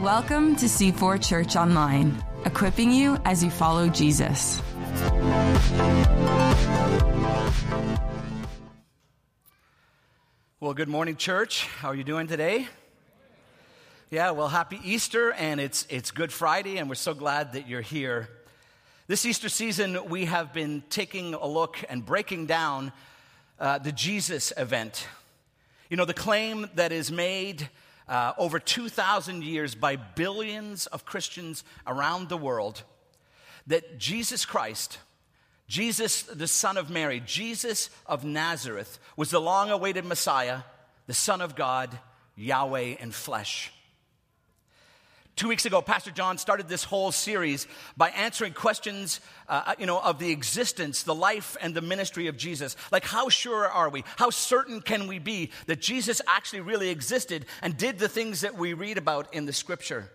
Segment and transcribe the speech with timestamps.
[0.00, 4.62] Welcome to C4 Church Online, equipping you as you follow Jesus.
[10.58, 11.66] Well, good morning, church.
[11.66, 12.66] How are you doing today?
[14.10, 17.82] Yeah, well, happy Easter, and it's, it's Good Friday, and we're so glad that you're
[17.82, 18.30] here.
[19.06, 22.90] This Easter season, we have been taking a look and breaking down
[23.60, 25.06] uh, the Jesus event.
[25.92, 27.68] You know, the claim that is made
[28.08, 32.82] uh, over 2,000 years by billions of Christians around the world
[33.66, 34.96] that Jesus Christ,
[35.68, 40.60] Jesus, the Son of Mary, Jesus of Nazareth, was the long awaited Messiah,
[41.08, 41.90] the Son of God,
[42.36, 43.70] Yahweh in flesh.
[45.34, 49.98] Two weeks ago, Pastor John started this whole series by answering questions, uh, you know,
[49.98, 52.76] of the existence, the life, and the ministry of Jesus.
[52.90, 54.04] Like, how sure are we?
[54.16, 58.58] How certain can we be that Jesus actually really existed and did the things that
[58.58, 60.10] we read about in the Scripture?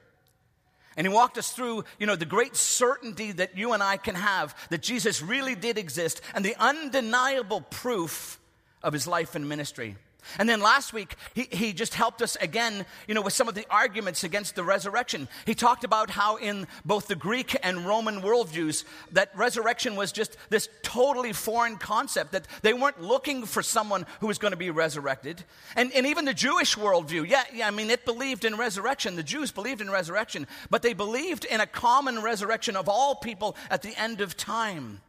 [0.95, 4.15] And he walked us through, you know, the great certainty that you and I can
[4.15, 8.39] have that Jesus really did exist and the undeniable proof
[8.83, 9.95] of his life and ministry.
[10.37, 13.55] And then last week, he, he just helped us again, you know, with some of
[13.55, 15.27] the arguments against the resurrection.
[15.45, 20.37] He talked about how in both the Greek and Roman worldviews, that resurrection was just
[20.49, 24.69] this totally foreign concept, that they weren't looking for someone who was going to be
[24.69, 25.43] resurrected.
[25.75, 29.15] And, and even the Jewish worldview, yeah, yeah, I mean, it believed in resurrection.
[29.15, 33.55] The Jews believed in resurrection, but they believed in a common resurrection of all people
[33.69, 35.01] at the end of time.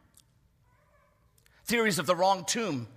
[1.64, 2.88] Theories of the wrong tomb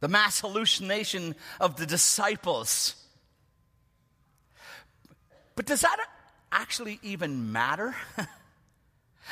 [0.00, 2.94] the mass hallucination of the disciples.
[5.54, 5.98] But does that
[6.52, 7.94] actually even matter?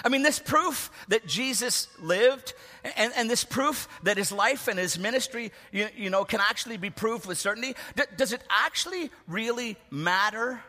[0.05, 2.55] I mean, this proof that Jesus lived
[2.97, 6.79] and, and, this proof that his life and his ministry, you, you know, can actually
[6.79, 10.61] be proved with certainty, d- does it actually really matter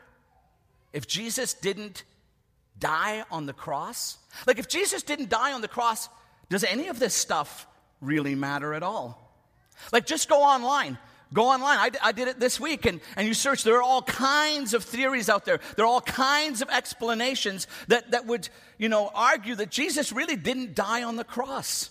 [0.93, 2.03] if Jesus didn't
[2.77, 4.17] die on the cross?
[4.45, 6.07] Like, if Jesus didn't die on the cross,
[6.49, 7.65] does any of this stuff
[8.01, 9.24] really matter at all?
[9.91, 10.97] Like, just go online.
[11.33, 11.77] Go online.
[11.77, 13.63] I, I, did it this week, and, and you search.
[13.63, 15.59] There are all kinds of theories out there.
[15.75, 18.47] There are all kinds of explanations that, that would,
[18.77, 21.89] you know, argue that Jesus really didn't die on the cross.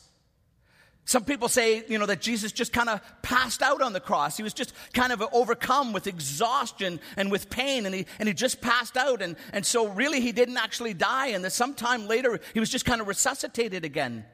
[1.06, 4.38] Some people say, you know, that Jesus just kind of passed out on the cross.
[4.38, 8.34] He was just kind of overcome with exhaustion and with pain, and he, and he
[8.34, 9.20] just passed out.
[9.20, 12.86] And, and so, really, he didn't actually die, and that sometime later, he was just
[12.86, 14.24] kind of resuscitated again.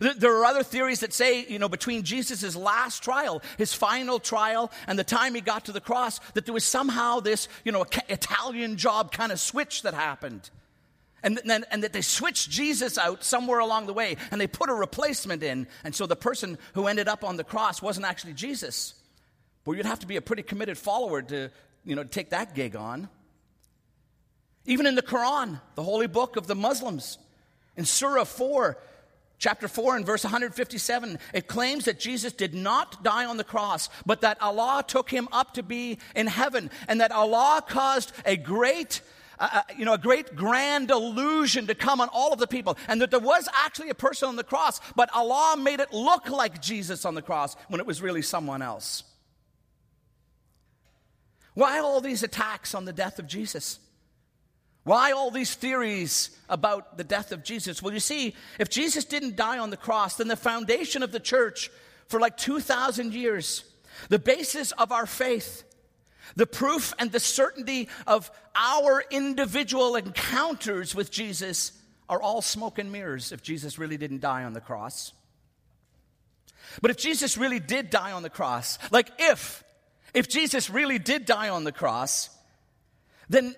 [0.00, 4.70] There are other theories that say, you know, between Jesus' last trial, his final trial,
[4.86, 7.84] and the time he got to the cross, that there was somehow this, you know,
[8.08, 10.50] Italian job kind of switch that happened.
[11.22, 14.70] And, then, and that they switched Jesus out somewhere along the way, and they put
[14.70, 15.66] a replacement in.
[15.82, 18.94] And so the person who ended up on the cross wasn't actually Jesus.
[19.64, 21.50] But you'd have to be a pretty committed follower to,
[21.84, 23.08] you know, take that gig on.
[24.64, 27.18] Even in the Quran, the holy book of the Muslims,
[27.76, 28.76] in Surah 4,
[29.38, 33.88] Chapter 4 and verse 157, it claims that Jesus did not die on the cross,
[34.04, 38.36] but that Allah took him up to be in heaven, and that Allah caused a
[38.36, 39.00] great,
[39.38, 42.76] uh, uh, you know, a great grand illusion to come on all of the people,
[42.88, 46.28] and that there was actually a person on the cross, but Allah made it look
[46.28, 49.04] like Jesus on the cross when it was really someone else.
[51.54, 53.78] Why all these attacks on the death of Jesus?
[54.88, 57.82] Why all these theories about the death of Jesus?
[57.82, 61.20] Well, you see, if Jesus didn't die on the cross, then the foundation of the
[61.20, 61.70] church
[62.06, 63.64] for like 2,000 years,
[64.08, 65.62] the basis of our faith,
[66.36, 71.72] the proof and the certainty of our individual encounters with Jesus
[72.08, 75.12] are all smoke and mirrors if Jesus really didn't die on the cross.
[76.80, 79.62] But if Jesus really did die on the cross, like if,
[80.14, 82.30] if Jesus really did die on the cross,
[83.28, 83.54] then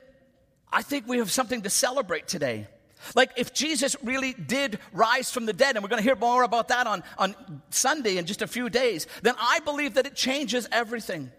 [0.73, 2.67] I think we have something to celebrate today.
[3.15, 6.43] Like if Jesus really did rise from the dead, and we're going to hear more
[6.43, 7.35] about that on, on
[7.71, 11.31] Sunday in just a few days, then I believe that it changes everything.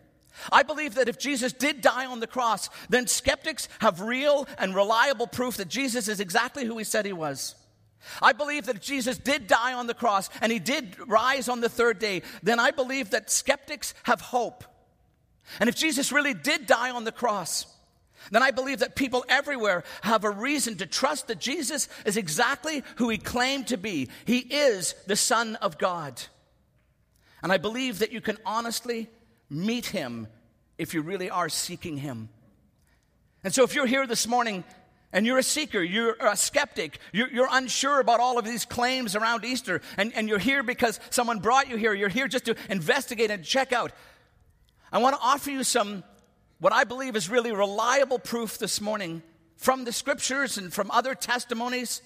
[0.52, 4.74] I believe that if Jesus did die on the cross, then skeptics have real and
[4.74, 7.56] reliable proof that Jesus is exactly who he said he was.
[8.22, 11.62] I believe that if Jesus did die on the cross and he did rise on
[11.62, 14.64] the third day, then I believe that skeptics have hope.
[15.60, 17.66] And if Jesus really did die on the cross,
[18.30, 22.84] then I believe that people everywhere have a reason to trust that Jesus is exactly
[22.98, 24.10] who he claimed to be.
[24.26, 26.22] He is the Son of God.
[27.42, 29.10] And I believe that you can honestly
[29.50, 30.28] meet him
[30.78, 32.30] if you really are seeking him.
[33.44, 34.64] And so if you're here this morning
[35.12, 39.16] and you're a seeker, you're a skeptic, you're, you're, unsure about all of these claims
[39.16, 42.56] around Easter, and, and you're here because someone brought you here, you're here just to
[42.70, 43.92] investigate and check out.
[44.92, 46.04] I want to offer you some,
[46.62, 49.24] what I believe is really reliable proof this morning
[49.58, 52.04] from the scriptures and from other testimonies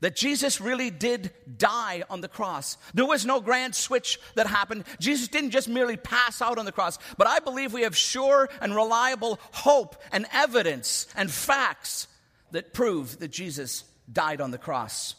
[0.00, 2.76] that Jesus really did die on the cross.
[2.94, 4.84] There was no grand switch that happened.
[5.00, 8.48] Jesus didn't just merely pass out on the cross, but I believe we have sure
[8.60, 12.06] and reliable hope and evidence and facts
[12.52, 13.82] that prove that Jesus
[14.12, 15.16] died on the cross.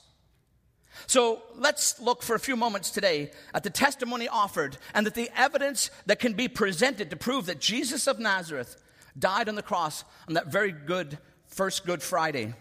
[1.05, 5.29] So let's look for a few moments today at the testimony offered and that the
[5.35, 8.75] evidence that can be presented to prove that Jesus of Nazareth
[9.17, 11.17] died on the cross on that very good
[11.47, 12.53] first Good Friday.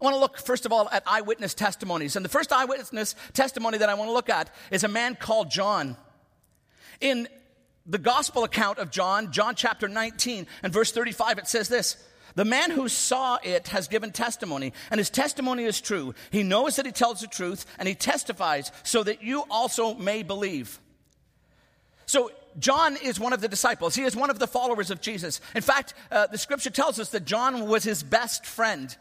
[0.00, 2.16] I want to look, first of all, at eyewitness testimonies.
[2.16, 5.50] And the first eyewitness testimony that I want to look at is a man called
[5.50, 5.96] John.
[7.00, 7.28] In
[7.86, 11.96] the gospel account of John, John chapter 19 and verse 35, it says this
[12.34, 16.14] the man who saw it has given testimony, and his testimony is true.
[16.30, 20.22] He knows that he tells the truth, and he testifies so that you also may
[20.22, 20.80] believe.
[22.06, 23.94] So, John is one of the disciples.
[23.96, 25.40] He is one of the followers of Jesus.
[25.56, 28.96] In fact, uh, the scripture tells us that John was his best friend.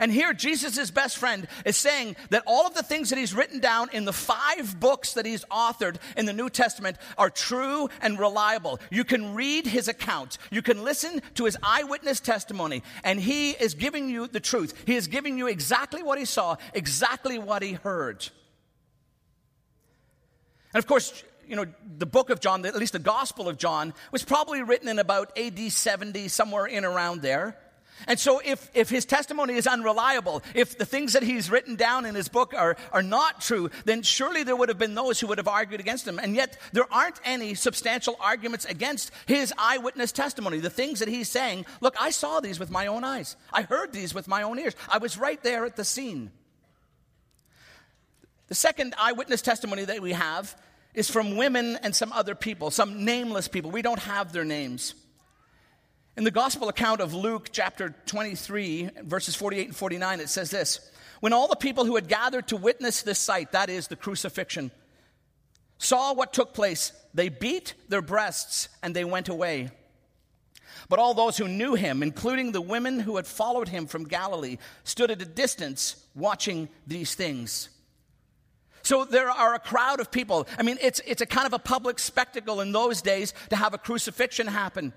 [0.00, 3.60] And here, Jesus' best friend is saying that all of the things that he's written
[3.60, 8.18] down in the five books that he's authored in the New Testament are true and
[8.18, 8.80] reliable.
[8.90, 13.74] You can read his account, you can listen to his eyewitness testimony, and he is
[13.74, 14.74] giving you the truth.
[14.86, 18.28] He is giving you exactly what he saw, exactly what he heard.
[20.74, 21.64] And of course, you know,
[21.96, 25.36] the book of John, at least the Gospel of John, was probably written in about
[25.38, 27.56] AD 70, somewhere in around there.
[28.06, 32.06] And so, if, if his testimony is unreliable, if the things that he's written down
[32.06, 35.26] in his book are, are not true, then surely there would have been those who
[35.26, 36.18] would have argued against him.
[36.18, 40.58] And yet, there aren't any substantial arguments against his eyewitness testimony.
[40.58, 43.92] The things that he's saying, look, I saw these with my own eyes, I heard
[43.92, 46.30] these with my own ears, I was right there at the scene.
[48.48, 50.56] The second eyewitness testimony that we have
[50.94, 53.70] is from women and some other people, some nameless people.
[53.70, 54.94] We don't have their names.
[56.18, 60.90] In the gospel account of Luke, chapter 23, verses 48 and 49, it says this
[61.20, 64.72] When all the people who had gathered to witness this sight, that is, the crucifixion,
[65.78, 69.70] saw what took place, they beat their breasts and they went away.
[70.88, 74.56] But all those who knew him, including the women who had followed him from Galilee,
[74.82, 77.68] stood at a distance watching these things.
[78.82, 80.48] So there are a crowd of people.
[80.58, 83.72] I mean, it's, it's a kind of a public spectacle in those days to have
[83.72, 84.92] a crucifixion happen.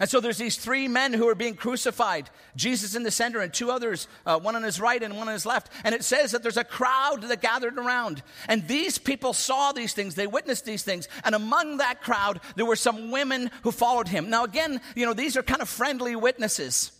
[0.00, 3.52] And so there's these three men who are being crucified Jesus in the center, and
[3.52, 5.70] two others, uh, one on his right and one on his left.
[5.84, 8.22] And it says that there's a crowd that gathered around.
[8.48, 11.08] And these people saw these things, they witnessed these things.
[11.24, 14.28] And among that crowd, there were some women who followed him.
[14.28, 16.92] Now, again, you know, these are kind of friendly witnesses.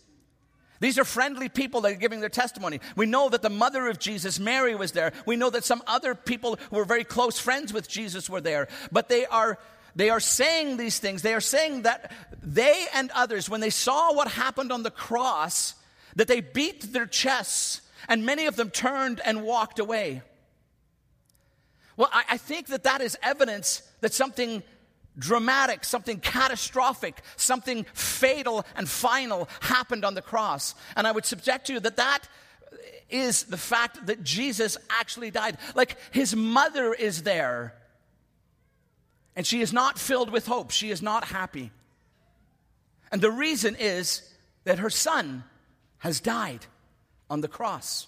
[0.79, 2.79] These are friendly people that are giving their testimony.
[2.95, 5.11] We know that the mother of Jesus, Mary, was there.
[5.25, 8.69] We know that some other people who were very close friends with Jesus were there.
[8.91, 9.59] But they are
[9.99, 11.23] they are saying these things.
[11.23, 15.75] They are saying that they and others, when they saw what happened on the cross,
[16.15, 20.21] that they beat their chests and many of them turned and walked away.
[21.97, 24.63] Well, I, I think that that is evidence that something
[25.17, 30.75] dramatic, something catastrophic, something fatal and final happened on the cross.
[30.95, 32.21] And I would subject to you that that
[33.09, 35.57] is the fact that Jesus actually died.
[35.75, 37.73] Like his mother is there
[39.39, 40.69] and she is not filled with hope.
[40.69, 41.71] She is not happy.
[43.09, 44.21] And the reason is
[44.65, 45.45] that her son
[45.99, 46.65] has died
[47.29, 48.07] on the cross.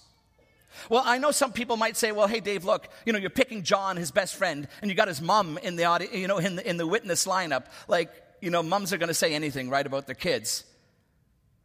[0.90, 3.62] Well, I know some people might say, well, hey, Dave, look, you know, you're picking
[3.62, 6.56] John, his best friend, and you got his mom in the, audience, you know, in
[6.56, 7.64] the, in the witness lineup.
[7.88, 8.10] Like,
[8.42, 10.64] you know, moms are going to say anything, right, about their kids.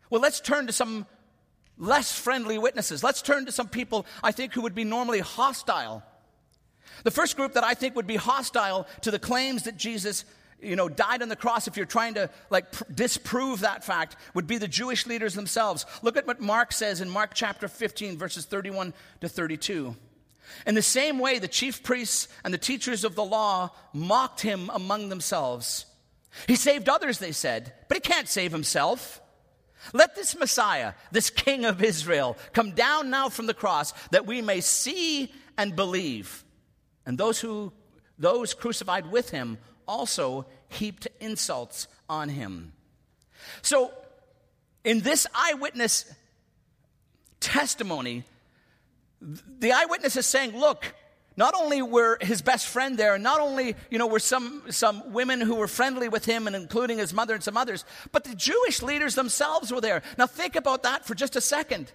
[0.10, 1.08] Well, let's turn to some
[1.78, 3.04] less friendly witnesses.
[3.04, 6.04] Let's turn to some people I think who would be normally hostile
[7.04, 10.26] the first group that I think would be hostile to the claims that Jesus
[10.62, 14.16] you know died on the cross if you're trying to like pr- disprove that fact
[14.34, 15.86] would be the Jewish leaders themselves.
[16.02, 19.96] Look at what Mark says in Mark chapter 15 verses 31 to 32.
[20.66, 24.70] In the same way the chief priests and the teachers of the law mocked him
[24.74, 25.86] among themselves.
[26.48, 29.22] He saved others they said, but he can't save himself.
[29.94, 34.42] Let this Messiah, this king of Israel, come down now from the cross that we
[34.42, 36.44] may see and believe.
[37.08, 37.72] And those who
[38.20, 42.74] those crucified with him also heaped insults on him.
[43.62, 43.94] So,
[44.84, 46.14] in this eyewitness
[47.40, 48.26] testimony,
[49.22, 50.94] the eyewitness is saying, look,
[51.38, 55.40] not only were his best friend there, not only, you know, were some, some women
[55.40, 58.82] who were friendly with him and including his mother and some others, but the Jewish
[58.82, 60.02] leaders themselves were there.
[60.18, 61.92] Now think about that for just a second.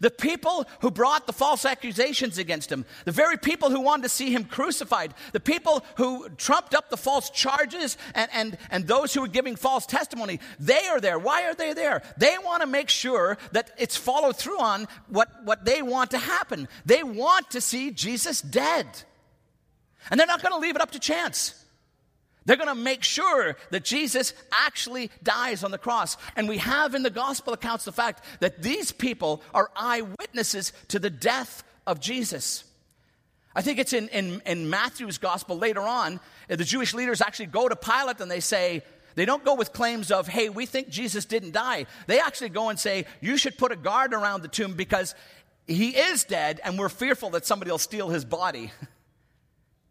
[0.00, 4.08] The people who brought the false accusations against him, the very people who wanted to
[4.08, 9.14] see him crucified, the people who trumped up the false charges and, and, and those
[9.14, 11.18] who were giving false testimony, they are there.
[11.18, 12.02] Why are they there?
[12.16, 16.18] They want to make sure that it's followed through on what, what they want to
[16.18, 16.68] happen.
[16.84, 18.86] They want to see Jesus dead.
[20.10, 21.64] And they're not going to leave it up to chance.
[22.48, 26.16] They're going to make sure that Jesus actually dies on the cross.
[26.34, 30.98] And we have in the gospel accounts the fact that these people are eyewitnesses to
[30.98, 32.64] the death of Jesus.
[33.54, 37.46] I think it's in, in, in Matthew's gospel later on, uh, the Jewish leaders actually
[37.46, 38.82] go to Pilate and they say,
[39.14, 41.84] they don't go with claims of, hey, we think Jesus didn't die.
[42.06, 45.14] They actually go and say, you should put a guard around the tomb because
[45.66, 48.72] he is dead and we're fearful that somebody will steal his body.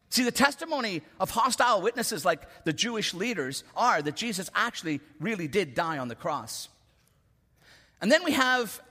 [0.09, 5.47] See, the testimony of hostile witnesses like the Jewish leaders are that Jesus actually really
[5.47, 6.69] did die on the cross.
[8.01, 8.81] And then we have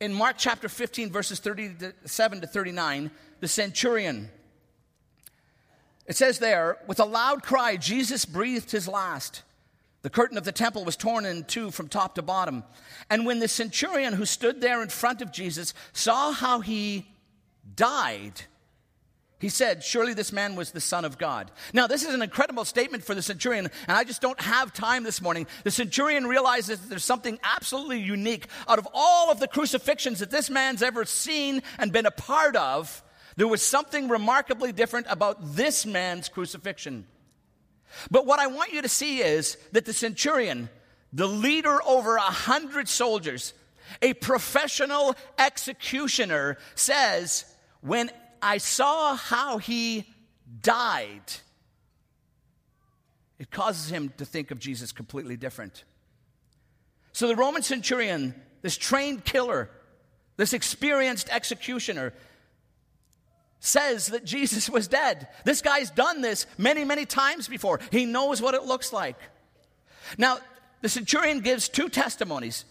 [0.00, 4.30] in Mark chapter 15, verses 37 to 39, the centurion.
[6.06, 9.42] It says there, with a loud cry, Jesus breathed his last.
[10.02, 12.62] The curtain of the temple was torn in two from top to bottom.
[13.10, 17.08] And when the centurion who stood there in front of Jesus saw how he
[17.74, 18.42] died,
[19.38, 21.50] he said, Surely this man was the Son of God.
[21.72, 25.04] Now, this is an incredible statement for the centurion, and I just don't have time
[25.04, 25.46] this morning.
[25.62, 28.48] The centurion realizes that there's something absolutely unique.
[28.66, 32.56] Out of all of the crucifixions that this man's ever seen and been a part
[32.56, 33.02] of,
[33.36, 37.06] there was something remarkably different about this man's crucifixion.
[38.10, 40.68] But what I want you to see is that the centurion,
[41.12, 43.54] the leader over a hundred soldiers,
[44.02, 47.44] a professional executioner, says,
[47.80, 50.06] When I saw how he
[50.62, 51.32] died,
[53.38, 55.84] it causes him to think of Jesus completely different.
[57.12, 59.70] So the Roman centurion, this trained killer,
[60.36, 62.12] this experienced executioner,
[63.60, 65.28] says that Jesus was dead.
[65.44, 67.80] This guy's done this many, many times before.
[67.90, 69.18] He knows what it looks like.
[70.16, 70.38] Now,
[70.80, 72.64] the centurion gives two testimonies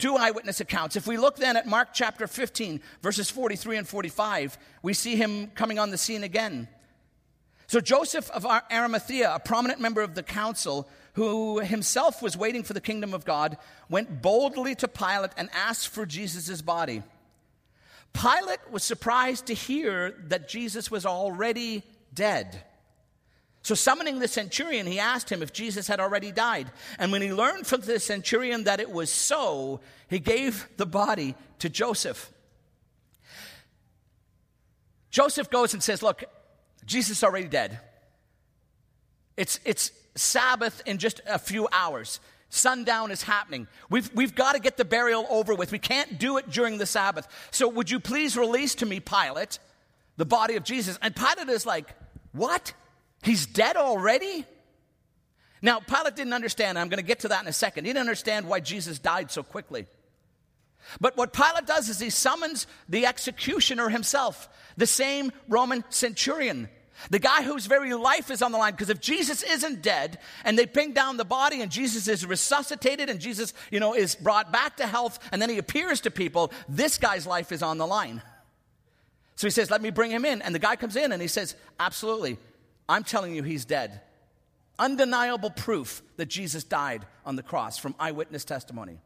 [0.00, 0.96] two eyewitness accounts.
[0.96, 5.48] If we look then at Mark chapter 15, verses 43 and 45, we see him
[5.54, 6.68] coming on the scene again.
[7.66, 12.72] So, Joseph of Arimathea, a prominent member of the council, who himself was waiting for
[12.72, 17.02] the kingdom of God, went boldly to Pilate and asked for Jesus' body.
[18.12, 22.64] Pilate was surprised to hear that Jesus was already dead.
[23.62, 26.70] So, summoning the centurion, he asked him if Jesus had already died.
[26.98, 31.34] And when he learned from the centurion that it was so, he gave the body
[31.58, 32.32] to Joseph.
[35.10, 36.24] Joseph goes and says, Look,
[36.86, 37.80] Jesus is already dead.
[39.36, 42.20] It's, it's Sabbath in just a few hours.
[42.48, 43.68] Sundown is happening.
[43.90, 45.70] We've, we've got to get the burial over with.
[45.70, 47.28] We can't do it during the Sabbath.
[47.50, 49.58] So, would you please release to me, Pilate,
[50.16, 50.98] the body of Jesus?
[51.02, 51.94] And Pilate is like,
[52.32, 52.72] What?
[53.22, 54.44] He's dead already?
[55.62, 57.84] Now, Pilate didn't understand, I'm going to get to that in a second.
[57.84, 59.86] He didn't understand why Jesus died so quickly.
[61.00, 66.70] But what Pilate does is he summons the executioner himself, the same Roman centurion,
[67.10, 68.72] the guy whose very life is on the line.
[68.72, 73.08] Because if Jesus isn't dead and they ping down the body and Jesus is resuscitated
[73.08, 76.52] and Jesus, you know, is brought back to health and then he appears to people,
[76.68, 78.22] this guy's life is on the line.
[79.36, 80.42] So he says, Let me bring him in.
[80.42, 82.38] And the guy comes in and he says, Absolutely.
[82.90, 84.00] I'm telling you, he's dead.
[84.76, 88.98] Undeniable proof that Jesus died on the cross from eyewitness testimony.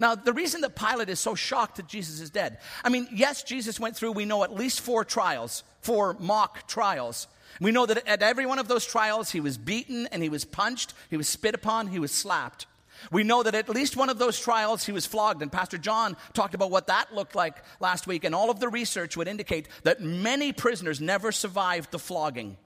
[0.00, 3.42] Now, the reason that Pilate is so shocked that Jesus is dead, I mean, yes,
[3.42, 7.26] Jesus went through, we know, at least four trials, four mock trials.
[7.60, 10.46] We know that at every one of those trials, he was beaten and he was
[10.46, 12.66] punched, he was spit upon, he was slapped.
[13.12, 16.16] We know that at least one of those trials he was flogged, and Pastor John
[16.32, 19.68] talked about what that looked like last week, and all of the research would indicate
[19.84, 22.56] that many prisoners never survived the flogging.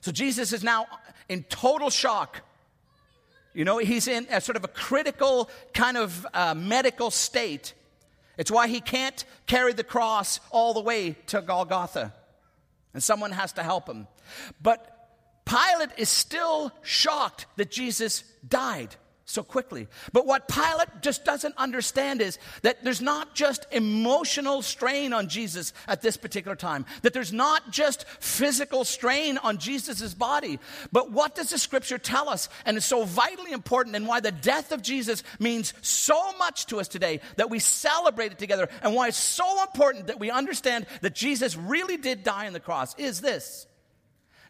[0.00, 0.86] So Jesus is now
[1.28, 2.42] in total shock.
[3.52, 7.74] You know, he's in a sort of a critical kind of uh, medical state.
[8.38, 12.14] It's why he can't carry the cross all the way to Golgotha.
[12.94, 14.06] And someone has to help him.
[14.62, 14.86] But
[15.44, 18.94] Pilate is still shocked that Jesus died
[19.30, 19.86] so quickly.
[20.12, 25.72] But what Pilate just doesn't understand is that there's not just emotional strain on Jesus
[25.86, 30.58] at this particular time, that there's not just physical strain on Jesus' body,
[30.90, 32.48] but what does the scripture tell us?
[32.66, 36.80] And it's so vitally important and why the death of Jesus means so much to
[36.80, 40.86] us today that we celebrate it together and why it's so important that we understand
[41.02, 43.66] that Jesus really did die on the cross is this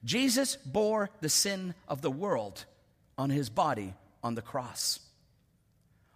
[0.04, 2.64] Jesus bore the sin of the world
[3.18, 5.00] on his body on the cross.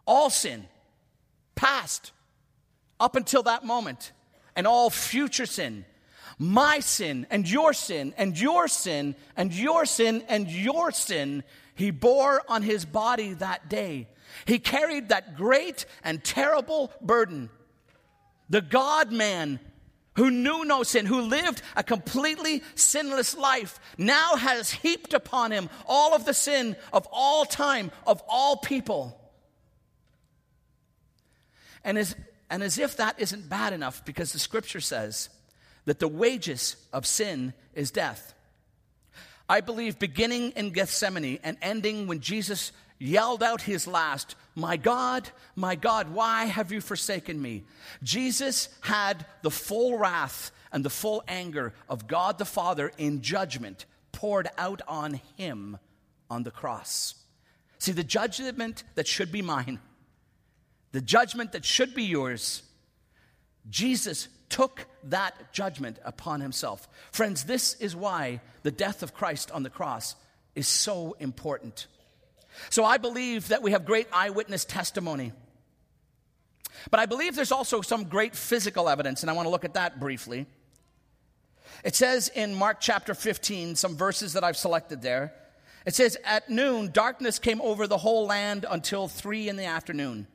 [0.06, 0.66] All sin,
[1.54, 2.12] past,
[3.00, 4.12] up until that moment,
[4.56, 5.84] and all future sin,
[6.38, 11.44] my sin and your sin and your sin and your sin and your sin,
[11.74, 14.08] he bore on his body that day.
[14.44, 17.50] He carried that great and terrible burden.
[18.48, 19.60] The God man
[20.14, 25.68] who knew no sin, who lived a completely sinless life, now has heaped upon him
[25.86, 29.20] all of the sin of all time, of all people.
[31.82, 32.14] And as,
[32.48, 35.28] and as if that isn't bad enough, because the scripture says
[35.84, 38.34] that the wages of sin is death.
[39.48, 42.72] I believe beginning in Gethsemane and ending when Jesus
[43.04, 47.64] yelled out his last, My God, my God, why have you forsaken me?
[48.02, 53.84] Jesus had the full wrath and the full anger of God the Father in judgment
[54.10, 55.78] poured out on him
[56.30, 57.14] on the cross.
[57.78, 59.80] See, the judgment that should be mine,
[60.92, 62.62] the judgment that should be yours,
[63.68, 66.88] Jesus took that judgment upon himself.
[67.12, 70.16] Friends, this is why the death of Christ on the cross
[70.54, 71.86] is so important.
[72.70, 75.32] So I believe that we have great eyewitness testimony.
[76.90, 79.74] But I believe there's also some great physical evidence, and I want to look at
[79.74, 80.46] that briefly.
[81.82, 85.34] It says in Mark chapter 15, some verses that I've selected there.
[85.86, 90.26] It says, At noon, darkness came over the whole land until three in the afternoon.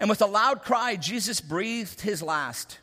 [0.00, 2.78] And with a loud cry, Jesus breathed his last.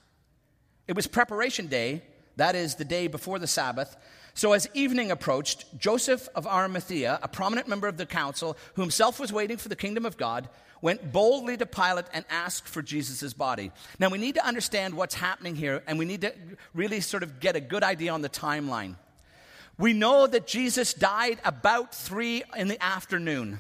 [0.88, 2.04] It was preparation day,
[2.36, 3.96] that is, the day before the Sabbath.
[4.34, 9.20] So, as evening approached, Joseph of Arimathea, a prominent member of the council, who himself
[9.20, 10.48] was waiting for the kingdom of God,
[10.82, 13.72] went boldly to Pilate and asked for Jesus' body.
[14.00, 16.34] Now, we need to understand what's happening here, and we need to
[16.74, 18.96] really sort of get a good idea on the timeline.
[19.78, 23.60] We know that Jesus died about three in the afternoon.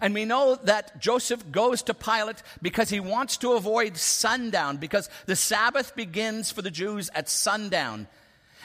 [0.00, 5.08] And we know that Joseph goes to Pilate because he wants to avoid sundown, because
[5.26, 8.06] the Sabbath begins for the Jews at sundown.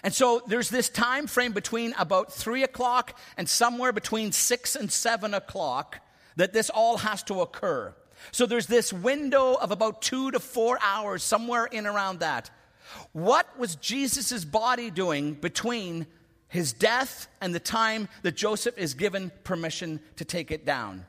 [0.03, 4.91] And so there's this time frame between about three o'clock and somewhere between six and
[4.91, 5.99] seven o'clock
[6.35, 7.93] that this all has to occur.
[8.31, 12.49] So there's this window of about two to four hours, somewhere in around that.
[13.13, 16.05] What was Jesus' body doing between
[16.47, 21.05] his death and the time that Joseph is given permission to take it down?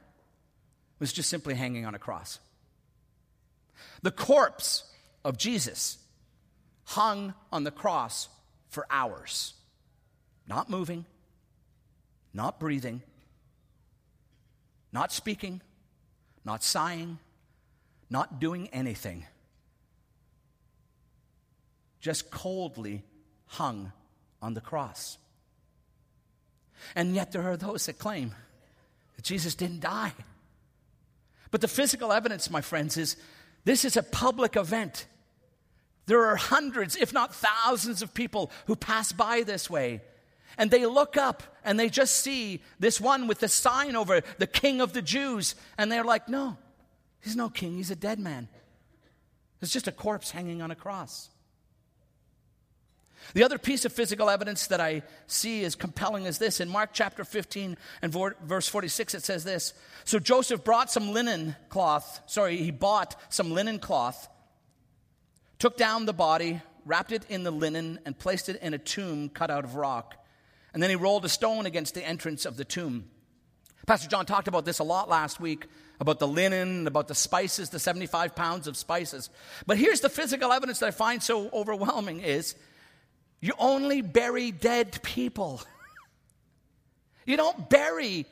[1.05, 2.39] was just simply hanging on a cross.
[4.01, 4.85] The corpse
[5.23, 5.99] of Jesus
[6.85, 8.31] hung on the cross
[8.75, 9.55] for hours,
[10.47, 11.07] not moving,
[12.35, 13.01] not breathing,
[14.93, 15.63] not speaking,
[16.45, 17.19] not sighing,
[18.11, 19.25] not doing anything.
[22.01, 23.03] Just coldly
[23.47, 23.93] hung
[24.43, 25.17] on the cross.
[26.95, 28.35] And yet, there are those that claim
[29.17, 30.13] that Jesus didn't die.
[31.51, 33.17] But the physical evidence, my friends, is
[33.65, 35.07] this is a public event.
[36.07, 40.03] There are hundreds, if not thousands, of people who pass by this way.
[40.57, 44.47] And they look up and they just see this one with the sign over the
[44.47, 45.55] king of the Jews.
[45.79, 46.57] And they're like, no,
[47.21, 48.49] he's no king, he's a dead man.
[49.61, 51.31] It's just a corpse hanging on a cross.
[53.33, 56.61] The other piece of physical evidence that I see as compelling is this.
[56.61, 59.73] In Mark chapter 15 and verse 46, it says this
[60.05, 64.29] So Joseph brought some linen cloth, sorry, he bought some linen cloth,
[65.59, 69.29] took down the body, wrapped it in the linen, and placed it in a tomb
[69.29, 70.15] cut out of rock.
[70.73, 73.11] And then he rolled a stone against the entrance of the tomb.
[73.87, 75.67] Pastor John talked about this a lot last week
[76.01, 79.31] about the linen, about the spices, the 75 pounds of spices.
[79.67, 82.55] But here's the physical evidence that I find so overwhelming is
[83.41, 85.63] you only bury dead people.
[87.27, 88.27] You don't bury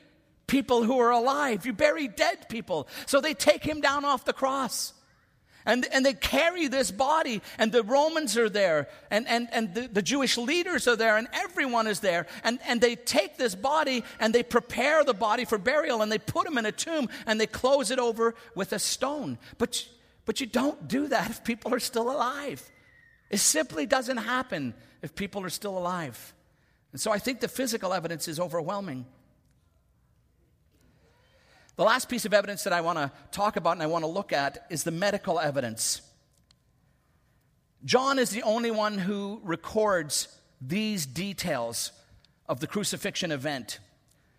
[0.45, 2.87] people who are alive, you bury dead people.
[3.07, 4.93] So they take him down off the cross.
[5.65, 9.87] And, and they carry this body, and the Romans are there, and, and, and the,
[9.87, 12.27] the Jewish leaders are there, and everyone is there.
[12.43, 16.17] And, and they take this body and they prepare the body for burial, and they
[16.17, 19.37] put him in a tomb, and they close it over with a stone.
[19.57, 19.87] But,
[20.25, 22.69] but you don't do that if people are still alive.
[23.29, 26.33] It simply doesn't happen if people are still alive.
[26.91, 29.05] And so I think the physical evidence is overwhelming.
[31.75, 34.09] The last piece of evidence that I want to talk about and I want to
[34.09, 36.01] look at is the medical evidence.
[37.83, 40.27] John is the only one who records
[40.61, 41.91] these details
[42.47, 43.79] of the crucifixion event.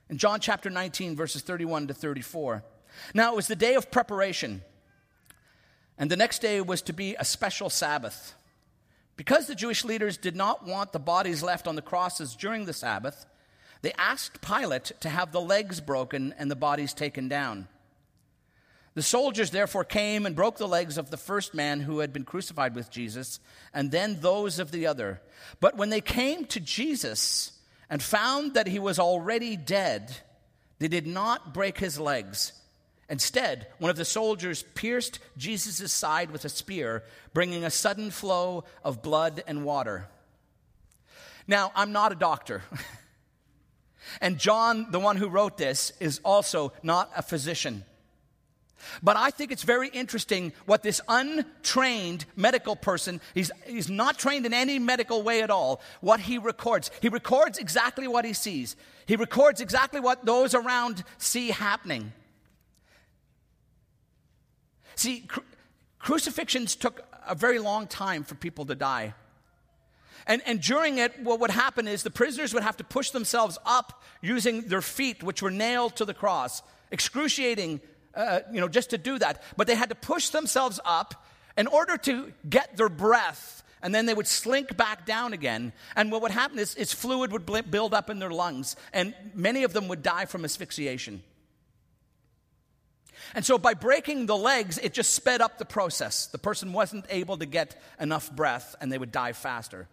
[0.08, 2.62] In John chapter 19, verses 31 to 34.
[3.12, 4.62] Now, it was the day of preparation,
[5.98, 8.34] and the next day was to be a special Sabbath.
[9.16, 12.72] Because the Jewish leaders did not want the bodies left on the crosses during the
[12.72, 13.26] Sabbath,
[13.84, 17.68] they asked Pilate to have the legs broken and the bodies taken down.
[18.94, 22.24] The soldiers therefore came and broke the legs of the first man who had been
[22.24, 23.40] crucified with Jesus,
[23.74, 25.20] and then those of the other.
[25.60, 27.52] But when they came to Jesus
[27.90, 30.16] and found that he was already dead,
[30.78, 32.54] they did not break his legs.
[33.10, 38.64] Instead, one of the soldiers pierced Jesus' side with a spear, bringing a sudden flow
[38.82, 40.06] of blood and water.
[41.46, 42.62] Now, I'm not a doctor.
[44.20, 47.84] and John, the one who wrote this, is also not a physician.
[49.02, 54.46] But I think it's very interesting what this untrained medical person, he's, he's not trained
[54.46, 56.90] in any medical way at all, what he records.
[57.00, 62.12] He records exactly what he sees, he records exactly what those around see happening.
[64.96, 65.42] See, cru-
[65.98, 69.14] crucifixions took a very long time for people to die.
[70.26, 73.58] And, and during it, what would happen is the prisoners would have to push themselves
[73.66, 76.62] up using their feet, which were nailed to the cross.
[76.90, 77.80] Excruciating
[78.14, 79.42] uh, you know, just to do that.
[79.56, 83.62] But they had to push themselves up in order to get their breath.
[83.82, 85.72] And then they would slink back down again.
[85.94, 88.76] And what would happen is, is fluid would build up in their lungs.
[88.92, 91.22] And many of them would die from asphyxiation.
[93.34, 96.26] And so by breaking the legs, it just sped up the process.
[96.26, 99.88] The person wasn't able to get enough breath and they would die faster.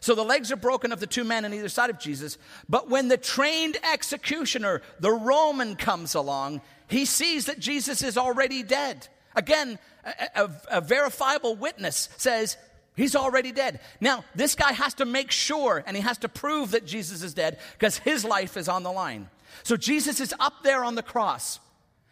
[0.00, 2.38] So the legs are broken of the two men on either side of Jesus.
[2.68, 8.62] But when the trained executioner, the Roman, comes along, he sees that Jesus is already
[8.62, 9.06] dead.
[9.34, 12.56] Again, a, a, a, verifiable witness says
[12.96, 13.80] he's already dead.
[14.00, 17.32] Now, this guy has to make sure and he has to prove that Jesus is
[17.32, 19.28] dead because his life is on the line.
[19.62, 21.60] So Jesus is up there on the cross.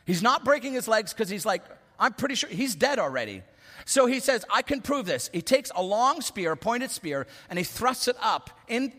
[0.06, 1.62] He's not breaking his legs because he's like,
[1.98, 3.42] I'm pretty sure he's dead already.
[3.90, 5.28] So he says, I can prove this.
[5.32, 8.92] He takes a long spear, a pointed spear, and he thrusts it up in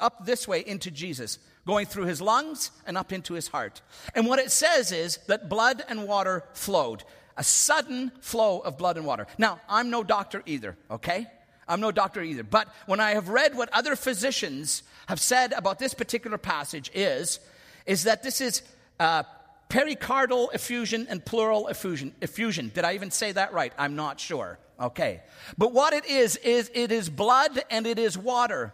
[0.00, 3.82] up this way into Jesus going through his lungs and up into his heart.
[4.14, 7.04] And what it says is that blood and water flowed,
[7.36, 9.26] a sudden flow of blood and water.
[9.36, 11.26] Now, I'm no doctor either, okay?
[11.68, 12.42] I'm no doctor either.
[12.42, 17.38] But when I have read what other physicians have said about this particular passage is,
[17.84, 18.62] is that this is
[18.98, 19.24] uh,
[19.68, 22.70] pericardial effusion and pleural effusion, effusion.
[22.74, 23.72] Did I even say that right?
[23.78, 24.58] I'm not sure.
[24.80, 25.22] Okay.
[25.56, 28.72] But what it is, is it is blood and it is water.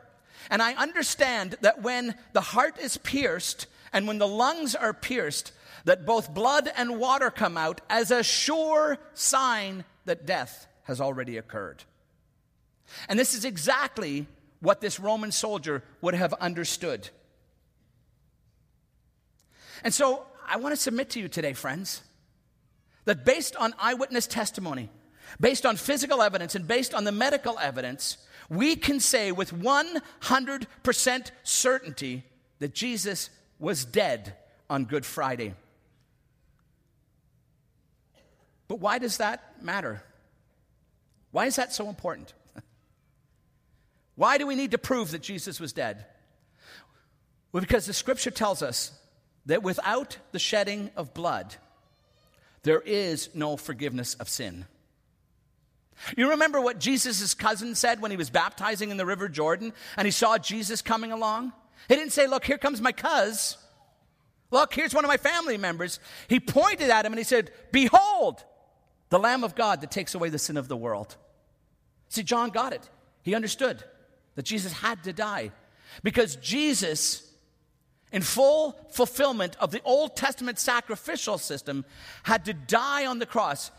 [0.51, 5.53] And I understand that when the heart is pierced and when the lungs are pierced,
[5.85, 11.37] that both blood and water come out as a sure sign that death has already
[11.39, 11.83] occurred.
[13.09, 14.27] And this is exactly
[14.61, 17.09] what this Roman soldier would have understood.
[19.83, 22.03] And so I want to submit to you today, friends,
[23.05, 24.91] that based on eyewitness testimony,
[25.41, 31.31] based on physical evidence, and based on the medical evidence, we can say with 100%
[31.43, 32.25] certainty
[32.59, 34.37] that Jesus was dead
[34.69, 35.55] on Good Friday.
[38.69, 40.03] But why does that matter?
[41.31, 42.33] Why is that so important?
[44.15, 46.07] Why do we need to prove that Jesus was dead?
[47.53, 48.93] Well, because the scripture tells us
[49.47, 51.57] that without the shedding of blood,
[52.63, 54.67] there is no forgiveness of sin.
[56.17, 60.07] You remember what Jesus' cousin said when he was baptizing in the River Jordan and
[60.07, 61.53] he saw Jesus coming along?
[61.89, 63.57] He didn't say, Look, here comes my cuz.
[64.51, 66.01] Look, here's one of my family members.
[66.29, 68.45] He pointed at him and he said, Behold,
[69.11, 71.17] the Lamb of God that takes away the sin of the world.
[72.09, 72.89] See, John got it.
[73.23, 73.83] He understood
[74.35, 75.51] that Jesus had to die
[76.03, 77.29] because Jesus,
[78.15, 81.85] in full fulfillment of the Old Testament sacrificial system,
[82.23, 83.73] had to die on the cross.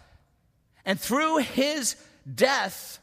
[0.83, 1.95] And through his
[2.35, 2.99] death,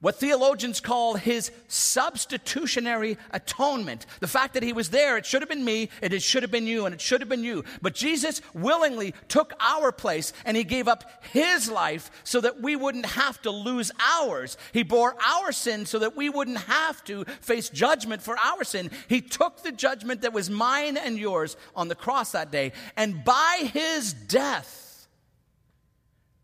[0.00, 4.06] what theologians call his substitutionary atonement.
[4.20, 6.68] The fact that he was there, it should have been me, it should have been
[6.68, 7.64] you, and it should have been you.
[7.82, 12.76] But Jesus willingly took our place and he gave up his life so that we
[12.76, 14.56] wouldn't have to lose ours.
[14.72, 18.92] He bore our sin so that we wouldn't have to face judgment for our sin.
[19.08, 22.70] He took the judgment that was mine and yours on the cross that day.
[22.96, 25.08] And by his death,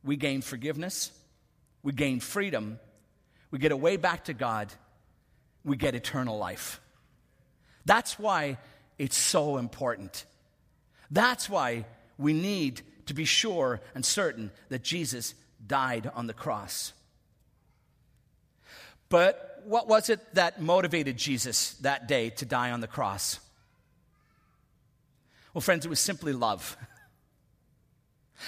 [0.03, 1.13] we gain forgiveness,
[1.85, 2.81] we gain freedom,
[3.55, 4.73] we get a way back to God,
[5.65, 6.81] we get eternal life.
[7.85, 8.59] That's why
[8.99, 10.25] it's so important.
[11.09, 11.85] That's why
[12.19, 16.95] we need to be sure and certain that Jesus died on the cross.
[19.09, 23.39] But what was it that motivated Jesus that day to die on the cross?
[25.53, 26.77] Well, friends, it was simply love.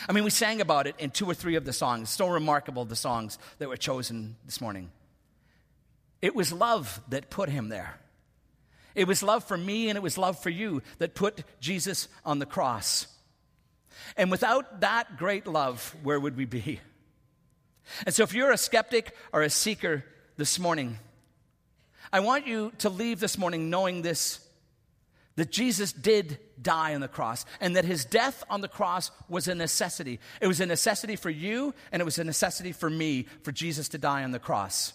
[0.09, 2.11] I mean, we sang about it in two or three of the songs.
[2.11, 4.90] So remarkable, the songs that were chosen this morning.
[6.27, 8.01] It was love that put him there.
[8.97, 12.41] It was love for me and it was love for you that put Jesus on
[12.41, 13.07] the cross.
[14.17, 16.81] And without that great love, where would we be?
[18.05, 20.05] And so, if you're a skeptic or a seeker
[20.37, 20.99] this morning,
[22.12, 24.41] I want you to leave this morning knowing this
[25.37, 29.47] that Jesus did die on the cross and that his death on the cross was
[29.47, 30.19] a necessity.
[30.41, 33.91] It was a necessity for you and it was a necessity for me for Jesus
[33.91, 34.93] to die on the cross.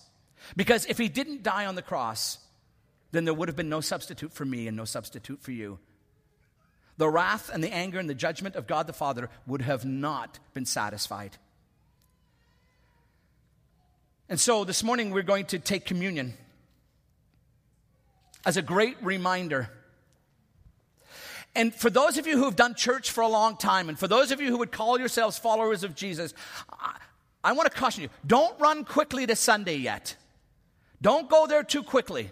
[0.56, 2.40] Because if he didn't die on the cross,
[3.12, 5.80] then there would have been no substitute for me and no substitute for you.
[6.98, 10.40] The wrath and the anger and the judgment of God the Father would have not
[10.54, 11.38] been satisfied.
[14.30, 16.34] And so this morning we're going to take communion
[18.46, 19.70] as a great reminder.
[21.54, 24.08] And for those of you who have done church for a long time, and for
[24.08, 26.34] those of you who would call yourselves followers of Jesus,
[26.70, 26.98] I,
[27.44, 30.16] I want to caution you don't run quickly to Sunday yet.
[31.02, 32.30] Don't go there too quickly.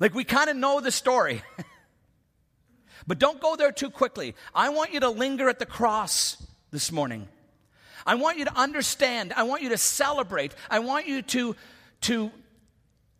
[0.00, 1.42] Like we kind of know the story.
[3.06, 4.34] but don't go there too quickly.
[4.54, 7.28] I want you to linger at the cross this morning.
[8.06, 9.32] I want you to understand.
[9.34, 10.54] I want you to celebrate.
[10.70, 11.56] I want you to,
[12.02, 12.30] to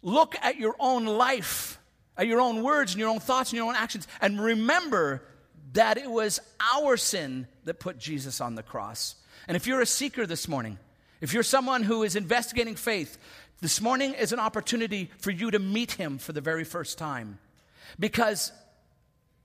[0.03, 1.79] look at your own life,
[2.17, 5.23] at your own words and your own thoughts and your own actions, and remember
[5.75, 6.41] that it was
[6.75, 9.15] our sin that put Jesus on the cross.
[9.47, 10.79] And if you're a seeker this morning,
[11.23, 13.17] if you're someone who is investigating faith,
[13.61, 17.39] this morning is an opportunity for you to meet him for the very first time.
[17.97, 18.51] Because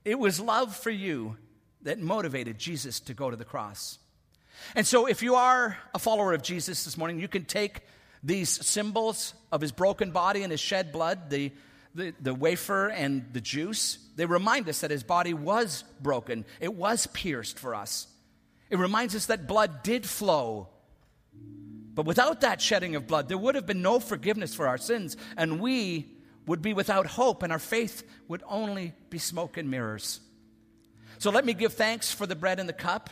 [0.04, 1.36] it was love for you
[1.82, 4.00] that motivated Jesus to go to the cross.
[4.74, 7.82] And so, if you are a follower of Jesus this morning, you can take
[8.24, 11.52] these symbols of his broken body and his shed blood, the,
[11.94, 16.74] the, the, wafer and the juice, they remind us that his body was broken, it
[16.74, 18.08] was pierced for us.
[18.68, 20.70] It reminds us that blood did flow.
[21.98, 25.16] But without that shedding of blood, there would have been no forgiveness for our sins,
[25.36, 26.06] and we
[26.46, 30.20] would be without hope, and our faith would only be smoke and mirrors.
[31.18, 33.10] So let me give thanks for the bread and the cup.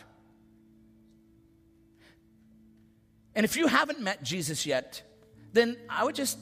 [3.35, 5.03] And if you haven't met Jesus yet,
[5.53, 6.39] then I would just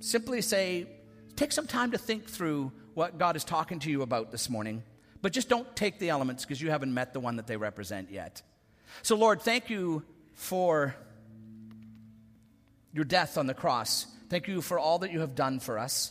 [0.00, 0.88] simply say
[1.36, 4.82] take some time to think through what God is talking to you about this morning.
[5.22, 8.10] But just don't take the elements because you haven't met the one that they represent
[8.10, 8.42] yet.
[9.02, 10.02] So, Lord, thank you
[10.34, 10.96] for
[12.98, 14.06] your death on the cross.
[14.28, 16.10] Thank you for all that you have done for us.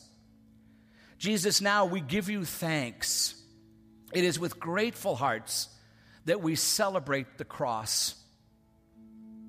[1.18, 3.36] Jesus, now we give you thanks.
[4.14, 5.68] It is with grateful hearts
[6.24, 8.16] that we celebrate the cross.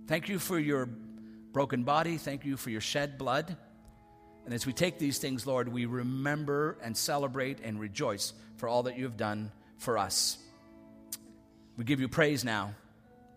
[0.08, 2.16] Thank you for your broken body.
[2.16, 3.56] Thank you for your shed blood.
[4.44, 8.82] And as we take these things, Lord, we remember and celebrate and rejoice for all
[8.82, 10.38] that you have done for us.
[11.76, 12.74] We give you praise now.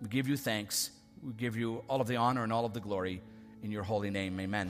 [0.02, 0.90] We give you thanks.
[1.22, 3.22] We give you all of the honor and all of the glory
[3.64, 4.40] in your holy name.
[4.40, 4.70] Amen.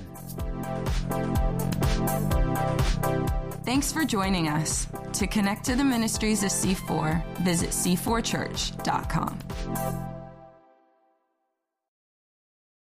[3.64, 4.88] Thanks for joining us.
[5.14, 10.11] To connect to the ministries of C4, visit c4church.com.